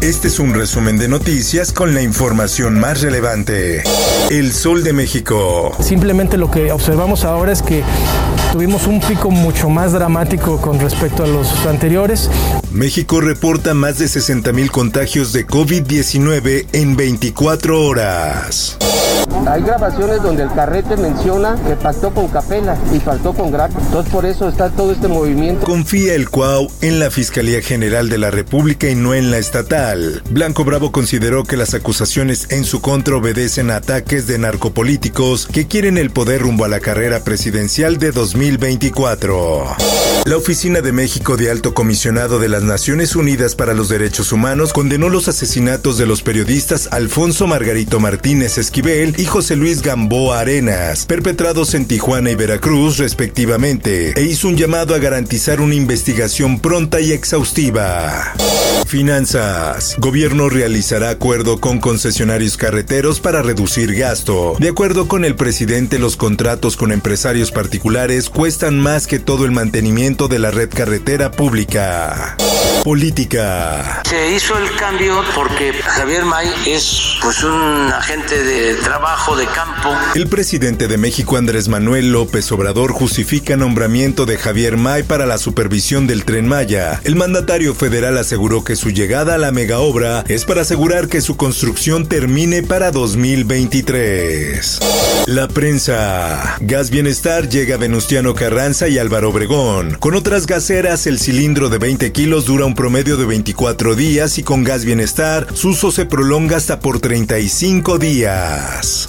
Este 0.00 0.28
es 0.28 0.38
un 0.38 0.54
resumen 0.54 0.96
de 0.96 1.08
noticias 1.08 1.74
con 1.74 1.92
la 1.92 2.00
información 2.00 2.80
más 2.80 3.02
relevante. 3.02 3.82
El 4.30 4.54
Sol 4.54 4.82
de 4.82 4.94
México. 4.94 5.72
Simplemente 5.78 6.38
lo 6.38 6.50
que 6.50 6.72
observamos 6.72 7.26
ahora 7.26 7.52
es 7.52 7.60
que 7.60 7.82
tuvimos 8.50 8.86
un 8.86 9.00
pico 9.00 9.30
mucho 9.30 9.68
más 9.68 9.92
dramático 9.92 10.58
con 10.58 10.80
respecto 10.80 11.24
a 11.24 11.26
los 11.26 11.66
anteriores. 11.66 12.30
México 12.72 13.20
reporta 13.20 13.74
más 13.74 13.98
de 13.98 14.06
60.000 14.06 14.70
contagios 14.70 15.32
de 15.32 15.44
COVID-19 15.44 16.66
en 16.72 16.94
24 16.94 17.84
horas. 17.84 18.76
Hay 19.48 19.62
grabaciones 19.62 20.22
donde 20.22 20.44
el 20.44 20.52
carrete 20.52 20.96
menciona 20.96 21.56
que 21.66 21.74
pactó 21.74 22.12
con 22.12 22.28
Capela 22.28 22.76
y 22.94 23.00
faltó 23.00 23.32
con 23.32 23.50
Graco. 23.50 23.80
Entonces 23.80 24.12
por 24.12 24.24
eso 24.24 24.48
está 24.48 24.70
todo 24.70 24.92
este 24.92 25.08
movimiento. 25.08 25.66
Confía 25.66 26.14
el 26.14 26.30
Cuau 26.30 26.70
en 26.80 27.00
la 27.00 27.10
Fiscalía 27.10 27.60
General 27.60 28.08
de 28.08 28.18
la 28.18 28.30
República 28.30 28.88
y 28.88 28.94
no 28.94 29.14
en 29.14 29.30
la 29.30 29.38
estatal. 29.38 30.22
Blanco 30.30 30.64
Bravo 30.64 30.92
consideró 30.92 31.44
que 31.44 31.56
las 31.56 31.74
acusaciones 31.74 32.50
en 32.50 32.64
su 32.64 32.80
contra 32.80 33.16
obedecen 33.16 33.70
a 33.70 33.76
ataques 33.76 34.26
de 34.28 34.38
narcopolíticos 34.38 35.46
que 35.46 35.66
quieren 35.66 35.98
el 35.98 36.10
poder 36.10 36.42
rumbo 36.42 36.64
a 36.64 36.68
la 36.68 36.80
carrera 36.80 37.24
presidencial 37.24 37.98
de 37.98 38.12
2024. 38.12 39.64
La 40.26 40.36
Oficina 40.36 40.80
de 40.80 40.92
México 40.92 41.36
de 41.36 41.50
Alto 41.50 41.74
Comisionado 41.74 42.38
de 42.38 42.48
las 42.60 42.68
Naciones 42.68 43.16
Unidas 43.16 43.54
para 43.54 43.72
los 43.72 43.88
Derechos 43.88 44.32
Humanos 44.32 44.74
condenó 44.74 45.08
los 45.08 45.28
asesinatos 45.28 45.96
de 45.96 46.04
los 46.04 46.20
periodistas 46.20 46.88
Alfonso 46.92 47.46
Margarito 47.46 48.00
Martínez 48.00 48.58
Esquivel 48.58 49.14
y 49.18 49.24
José 49.24 49.56
Luis 49.56 49.80
Gamboa 49.80 50.40
Arenas, 50.40 51.06
perpetrados 51.06 51.72
en 51.72 51.86
Tijuana 51.86 52.30
y 52.30 52.34
Veracruz 52.34 52.98
respectivamente, 52.98 54.12
e 54.14 54.24
hizo 54.24 54.48
un 54.48 54.58
llamado 54.58 54.94
a 54.94 54.98
garantizar 54.98 55.62
una 55.62 55.74
investigación 55.74 56.60
pronta 56.60 57.00
y 57.00 57.12
exhaustiva. 57.12 58.34
Finanzas. 58.86 59.94
Gobierno 59.98 60.48
realizará 60.48 61.10
acuerdo 61.10 61.60
con 61.60 61.78
concesionarios 61.78 62.56
carreteros 62.56 63.20
para 63.20 63.40
reducir 63.40 63.94
gasto. 63.94 64.56
De 64.58 64.68
acuerdo 64.68 65.08
con 65.08 65.24
el 65.24 65.36
presidente, 65.36 65.98
los 65.98 66.16
contratos 66.16 66.76
con 66.76 66.92
empresarios 66.92 67.52
particulares 67.52 68.28
cuestan 68.28 68.78
más 68.80 69.06
que 69.06 69.18
todo 69.18 69.44
el 69.44 69.52
mantenimiento 69.52 70.28
de 70.28 70.40
la 70.40 70.50
red 70.50 70.68
carretera 70.68 71.30
pública. 71.30 72.36
Política. 72.84 74.02
Se 74.08 74.32
hizo 74.32 74.56
el 74.56 74.74
cambio 74.76 75.22
porque 75.34 75.72
Javier 75.72 76.24
May 76.24 76.48
es 76.66 77.18
pues 77.20 77.44
un 77.44 77.92
agente 77.92 78.42
de 78.42 78.74
trabajo 78.76 79.36
de 79.36 79.44
campo. 79.46 79.90
El 80.14 80.28
presidente 80.28 80.88
de 80.88 80.96
México, 80.96 81.36
Andrés 81.36 81.68
Manuel 81.68 82.10
López 82.10 82.50
Obrador, 82.52 82.92
justifica 82.92 83.56
nombramiento 83.56 84.24
de 84.24 84.38
Javier 84.38 84.76
May 84.78 85.02
para 85.02 85.26
la 85.26 85.36
supervisión 85.36 86.06
del 86.06 86.24
tren 86.24 86.48
Maya. 86.48 87.00
El 87.04 87.16
mandatario 87.16 87.74
federal 87.74 88.16
aseguró 88.16 88.64
que 88.64 88.76
su 88.76 88.90
llegada 88.90 89.34
a 89.34 89.38
la 89.38 89.52
megaobra 89.52 90.24
es 90.28 90.44
para 90.44 90.62
asegurar 90.62 91.08
que 91.08 91.20
su 91.20 91.36
construcción 91.36 92.08
termine 92.08 92.62
para 92.62 92.90
2023. 92.90 94.80
La 95.26 95.48
prensa. 95.48 96.56
Gas 96.60 96.90
Bienestar 96.90 97.48
llega 97.48 97.74
a 97.74 97.78
Venustiano 97.78 98.34
Carranza 98.34 98.88
y 98.88 98.98
Álvaro 98.98 99.30
Obregón. 99.30 99.96
Con 100.00 100.14
otras 100.14 100.46
gaseras, 100.46 101.06
el 101.06 101.18
cilindro 101.18 101.68
de 101.68 101.78
20 101.78 102.10
kilos 102.12 102.39
dura 102.44 102.64
un 102.64 102.74
promedio 102.74 103.16
de 103.16 103.24
24 103.26 103.94
días 103.94 104.38
y 104.38 104.42
con 104.42 104.64
Gas 104.64 104.84
Bienestar, 104.84 105.46
su 105.54 105.70
uso 105.70 105.90
se 105.90 106.06
prolonga 106.06 106.56
hasta 106.56 106.80
por 106.80 107.00
35 107.00 107.98
días. 107.98 109.06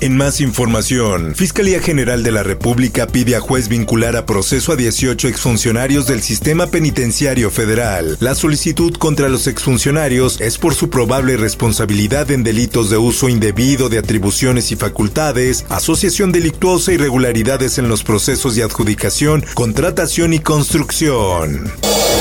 En 0.00 0.16
más 0.16 0.40
información, 0.40 1.34
Fiscalía 1.34 1.80
General 1.80 2.22
de 2.22 2.32
la 2.32 2.42
República 2.42 3.06
pide 3.06 3.36
a 3.36 3.40
juez 3.40 3.68
vincular 3.68 4.16
a 4.16 4.26
proceso 4.26 4.72
a 4.72 4.76
18 4.76 5.28
exfuncionarios 5.28 6.06
del 6.06 6.20
sistema 6.20 6.66
penitenciario 6.66 7.50
federal. 7.50 8.16
La 8.20 8.34
solicitud 8.34 8.94
contra 8.94 9.28
los 9.28 9.46
exfuncionarios 9.46 10.40
es 10.40 10.58
por 10.58 10.74
su 10.74 10.90
probable 10.90 11.36
responsabilidad 11.36 12.30
en 12.30 12.42
delitos 12.42 12.90
de 12.90 12.98
uso 12.98 13.28
indebido 13.28 13.88
de 13.88 13.98
atribuciones 13.98 14.72
y 14.72 14.76
facultades, 14.76 15.64
asociación 15.68 16.32
delictuosa, 16.32 16.92
irregularidades 16.92 17.78
en 17.78 17.88
los 17.88 18.02
procesos 18.02 18.56
de 18.56 18.64
adjudicación, 18.64 19.44
contratación 19.54 20.34
y 20.34 20.40
construcción. 20.40 21.72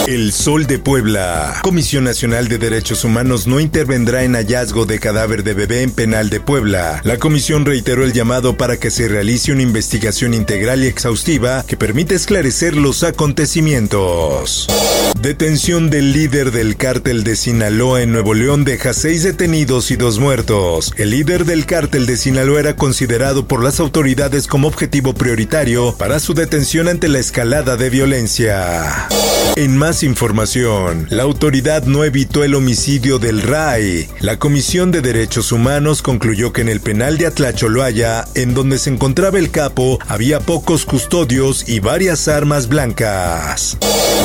El 0.08 0.32
Sol 0.32 0.53
de 0.62 0.78
Puebla. 0.78 1.56
Comisión 1.64 2.04
Nacional 2.04 2.48
de 2.48 2.60
Derechos 2.60 3.04
Humanos 3.04 3.48
no 3.48 3.60
intervendrá 3.60 4.24
en 4.24 4.36
hallazgo 4.36 4.86
de 4.86 5.00
cadáver 5.00 5.44
de 5.44 5.56
bebé 5.56 5.82
en 5.82 5.90
penal 5.90 6.30
de 6.30 6.40
Puebla. 6.40 7.02
La 7.04 7.18
comisión 7.18 7.66
reiteró 7.66 8.04
el 8.04 8.14
llamado 8.14 8.56
para 8.56 8.78
que 8.78 8.92
se 8.92 9.08
realice 9.08 9.52
una 9.52 9.64
investigación 9.64 10.36
integral 10.36 10.84
y 10.84 10.88
exhaustiva 10.88 11.66
que 11.68 11.76
permita 11.76 12.14
esclarecer 12.14 12.76
los 12.76 13.02
acontecimientos. 13.02 14.68
Detención 15.20 15.90
del 15.90 16.14
líder 16.14 16.52
del 16.52 16.78
cártel 16.78 17.24
de 17.24 17.36
Sinaloa 17.36 18.04
en 18.04 18.12
Nuevo 18.12 18.36
León 18.36 18.64
deja 18.64 18.94
seis 18.94 19.24
detenidos 19.24 19.90
y 19.90 19.96
dos 19.96 20.20
muertos. 20.20 20.94
El 20.98 21.10
líder 21.10 21.46
del 21.46 21.66
cártel 21.66 22.06
de 22.06 22.16
Sinaloa 22.16 22.60
era 22.60 22.76
considerado 22.76 23.48
por 23.48 23.64
las 23.64 23.80
autoridades 23.80 24.46
como 24.46 24.68
objetivo 24.68 25.16
prioritario 25.16 25.96
para 25.98 26.20
su 26.20 26.36
detención 26.36 26.90
ante 26.90 27.08
la 27.08 27.18
escalada 27.18 27.76
de 27.76 27.90
violencia. 27.90 29.08
En 29.56 29.78
más 29.78 30.04
información, 30.04 30.43
la 31.10 31.24
autoridad 31.24 31.86
no 31.86 32.04
evitó 32.04 32.44
el 32.44 32.54
homicidio 32.54 33.18
del 33.18 33.42
RAI. 33.42 34.10
La 34.20 34.40
Comisión 34.40 34.92
de 34.92 35.00
Derechos 35.00 35.54
Humanos 35.54 36.02
concluyó 36.02 36.52
que 36.52 36.60
en 36.60 36.68
el 36.68 36.82
penal 36.82 37.18
de 37.18 37.28
Atlacholoaya, 37.28 38.26
en 38.36 38.54
donde 38.54 38.78
se 38.78 38.90
encontraba 38.90 39.40
el 39.40 39.52
capo, 39.52 40.00
había 40.06 40.42
pocos 40.42 40.86
custodios 40.86 41.70
y 41.70 41.80
varias 41.80 42.28
armas 42.28 42.68
blancas. 42.68 43.78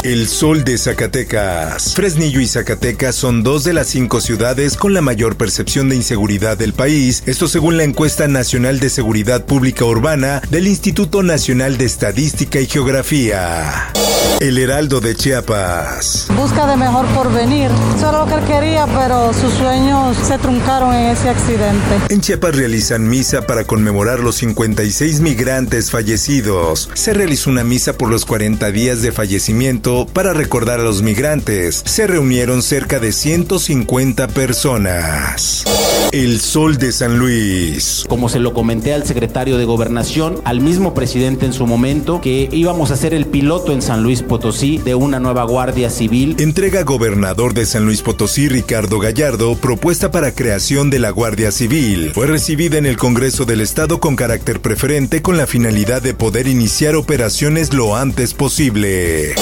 El 0.03 0.27
Sol 0.27 0.65
de 0.65 0.77
Zacatecas. 0.77 1.95
Fresnillo 1.95 2.41
y 2.41 2.49
Zacatecas 2.49 3.15
son 3.15 3.45
dos 3.45 3.63
de 3.63 3.75
las 3.75 3.87
cinco 3.87 4.21
ciudades 4.21 4.77
con 4.77 4.95
la 4.95 5.01
mayor 5.01 5.37
percepción 5.37 5.89
de 5.89 5.97
inseguridad 5.97 6.59
del 6.59 6.73
país, 6.73 7.23
esto 7.27 7.47
según 7.47 7.77
la 7.77 7.85
encuesta 7.85 8.27
nacional 8.27 8.81
de 8.81 8.91
seguridad 8.91 9.45
pública 9.45 9.85
urbana 9.85 10.43
del 10.51 10.67
Instituto 10.67 11.23
Nacional 11.23 11.79
de 11.79 11.85
Estadística 11.85 12.61
y 12.61 12.67
Geografía. 12.67 13.93
El 14.41 14.57
Heraldo 14.57 15.01
de 15.01 15.17
Chiapas. 15.17 16.29
Busca 16.37 16.67
de 16.67 16.77
mejor 16.77 17.07
porvenir. 17.07 17.71
Eso 17.97 18.09
era 18.09 18.19
lo 18.19 18.27
que 18.27 18.35
él 18.35 18.45
quería, 18.45 18.87
pero 18.87 19.33
sus 19.35 19.53
sueños 19.55 20.17
se 20.17 20.39
truncaron 20.39 20.95
en 20.95 21.07
ese 21.07 21.29
accidente. 21.29 21.97
En 22.09 22.21
Chiapas 22.21 22.55
realizan 22.55 23.09
misa 23.09 23.47
para 23.47 23.65
conmemorar 23.65 24.21
los 24.21 24.37
56 24.37 25.21
migrantes 25.21 25.91
fallecidos. 25.91 26.89
Se 26.95 27.15
realizó 27.15 27.51
una 27.51 27.65
misa 27.65 27.95
por 27.95 28.11
los 28.11 28.25
40 28.25 28.71
días 28.71 29.03
de 29.03 29.11
fallecimiento 29.11 30.07
para 30.07 30.33
recordar 30.33 30.79
a 30.79 30.85
los 30.85 31.03
migrantes. 31.03 31.83
Se 31.85 32.07
reunieron 32.07 32.63
cerca 32.63 33.01
de 33.01 33.11
150 33.13 34.29
personas. 34.29 35.65
El 36.11 36.41
Sol 36.41 36.79
de 36.79 36.91
San 36.91 37.19
Luis. 37.19 38.07
Como 38.09 38.31
se 38.31 38.39
lo 38.39 38.55
comenté 38.55 38.95
al 38.95 39.05
secretario 39.05 39.59
de 39.59 39.67
Gobernación, 39.67 40.41
al 40.45 40.63
mismo 40.63 40.95
presidente 40.95 41.45
en 41.45 41.53
su 41.53 41.67
momento, 41.67 42.23
que 42.23 42.49
íbamos 42.51 42.91
a 42.91 42.97
ser 42.97 43.13
el 43.13 43.27
piloto 43.27 43.73
en 43.73 43.83
San 43.83 44.03
Luis 44.03 44.23
Potosí 44.23 44.79
de 44.79 44.95
una 44.95 45.21
nueva 45.21 45.45
Guardia 45.45 45.91
Civil. 45.91 46.35
Entrega 46.39 46.83
gobernador 46.83 47.53
de 47.53 47.67
San 47.67 47.85
Luis 47.85 48.01
Potosí, 48.01 48.49
Ricardo 48.49 48.99
Gallardo, 49.01 49.55
propuesta 49.57 50.11
para 50.11 50.35
creación 50.35 50.89
de 50.89 50.99
la 50.99 51.11
Guardia 51.11 51.53
Civil. 51.53 52.13
Fue 52.15 52.27
recibida 52.27 52.79
en 52.79 52.87
el 52.87 52.97
Congreso 52.97 53.45
del 53.45 53.61
Estado 53.61 54.01
con 54.01 54.17
carácter 54.17 54.61
preferente 54.61 55.21
con 55.21 55.37
la 55.37 55.47
finalidad 55.47 56.01
de 56.01 56.15
poder 56.15 56.49
iniciar 56.49 56.97
operaciones 56.97 57.75
lo 57.75 57.97
antes 57.97 58.33
posible. 58.33 59.35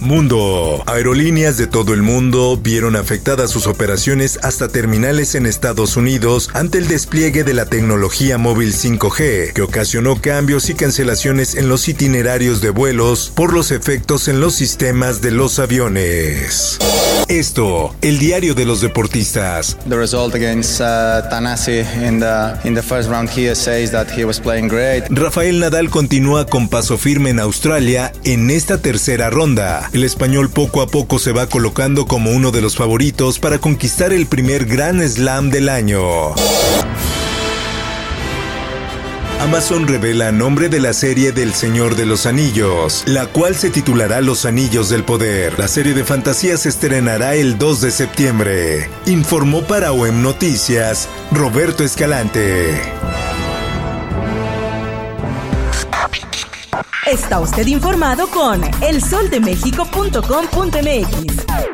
Mundo. 0.00 0.82
Aerolíneas 0.86 1.58
de 1.58 1.66
todo 1.66 1.92
el 1.92 2.02
mundo 2.02 2.56
vieron 2.56 2.96
afectadas 2.96 3.50
sus 3.50 3.66
operaciones 3.66 4.38
hasta 4.42 4.68
terminales 4.68 5.34
en 5.34 5.44
Estados 5.44 5.96
Unidos 5.98 6.13
Unidos 6.14 6.48
ante 6.54 6.78
el 6.78 6.86
despliegue 6.86 7.42
de 7.42 7.54
la 7.54 7.66
tecnología 7.66 8.38
móvil 8.38 8.72
5G, 8.72 9.52
que 9.52 9.62
ocasionó 9.62 10.20
cambios 10.20 10.70
y 10.70 10.74
cancelaciones 10.74 11.56
en 11.56 11.68
los 11.68 11.88
itinerarios 11.88 12.60
de 12.60 12.70
vuelos 12.70 13.32
por 13.34 13.52
los 13.52 13.72
efectos 13.72 14.28
en 14.28 14.38
los 14.38 14.54
sistemas 14.54 15.20
de 15.22 15.32
los 15.32 15.58
aviones. 15.58 16.78
Esto, 17.26 17.96
el 18.00 18.20
diario 18.20 18.54
de 18.54 18.64
los 18.64 18.80
deportistas. 18.80 19.76
The 19.88 19.96
result 19.96 20.34
against 20.36 20.80
uh, 20.80 21.28
Tanasi 21.28 21.80
in 22.06 22.20
the 22.20 22.60
in 22.64 22.74
the 22.74 22.82
first 22.82 23.10
round 23.10 23.28
here 23.28 23.56
says 23.56 23.90
that 23.90 24.06
he 24.16 24.24
was 24.24 24.38
playing 24.38 24.68
great. 24.68 25.04
Rafael 25.08 25.58
Nadal 25.58 25.90
continúa 25.90 26.46
con 26.46 26.68
paso 26.68 26.96
firme 26.96 27.30
en 27.30 27.40
Australia 27.40 28.12
en 28.24 28.50
esta 28.50 28.78
tercera 28.78 29.30
ronda. 29.30 29.88
El 29.92 30.04
español 30.04 30.50
poco 30.50 30.80
a 30.80 30.86
poco 30.86 31.18
se 31.18 31.32
va 31.32 31.48
colocando 31.48 32.06
como 32.06 32.30
uno 32.30 32.52
de 32.52 32.60
los 32.60 32.76
favoritos 32.76 33.40
para 33.40 33.58
conquistar 33.58 34.12
el 34.12 34.26
primer 34.26 34.66
Grand 34.66 35.02
Slam 35.02 35.50
del 35.50 35.70
año. 35.70 36.03
Amazon 39.44 39.86
revela 39.86 40.32
nombre 40.32 40.68
de 40.70 40.80
la 40.80 40.94
serie 40.94 41.30
del 41.30 41.52
Señor 41.52 41.96
de 41.96 42.06
los 42.06 42.24
Anillos, 42.24 43.04
la 43.06 43.26
cual 43.26 43.54
se 43.54 43.68
titulará 43.68 44.22
Los 44.22 44.46
Anillos 44.46 44.88
del 44.88 45.04
Poder. 45.04 45.58
La 45.58 45.68
serie 45.68 45.92
de 45.92 46.02
fantasía 46.02 46.56
se 46.56 46.70
estrenará 46.70 47.34
el 47.34 47.58
2 47.58 47.82
de 47.82 47.90
septiembre. 47.90 48.88
Informó 49.04 49.62
para 49.62 49.92
OEM 49.92 50.22
Noticias 50.22 51.10
Roberto 51.30 51.84
Escalante. 51.84 52.80
Está 57.06 57.40
usted 57.40 57.66
informado 57.66 58.28
con 58.28 58.62
elsoldemexico.com.mx. 58.80 61.73